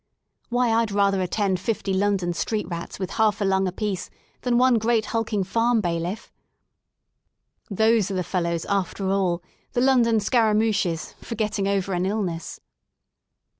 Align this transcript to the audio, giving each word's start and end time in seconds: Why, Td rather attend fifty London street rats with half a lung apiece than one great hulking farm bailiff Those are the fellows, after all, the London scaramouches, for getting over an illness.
Why, 0.49 0.69
Td 0.83 0.95
rather 0.95 1.21
attend 1.21 1.59
fifty 1.59 1.93
London 1.93 2.33
street 2.33 2.67
rats 2.67 2.97
with 2.97 3.11
half 3.21 3.39
a 3.39 3.45
lung 3.45 3.67
apiece 3.67 4.09
than 4.41 4.57
one 4.57 4.79
great 4.79 5.05
hulking 5.05 5.43
farm 5.43 5.79
bailiff 5.79 6.33
Those 7.69 8.09
are 8.09 8.15
the 8.15 8.23
fellows, 8.23 8.65
after 8.65 9.11
all, 9.11 9.43
the 9.73 9.81
London 9.81 10.19
scaramouches, 10.19 11.13
for 11.21 11.35
getting 11.35 11.67
over 11.67 11.93
an 11.93 12.07
illness. 12.07 12.59